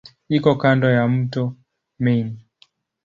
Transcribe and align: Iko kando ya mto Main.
Iko 0.37 0.51
kando 0.61 0.87
ya 0.95 1.07
mto 1.07 1.43
Main. 2.03 2.27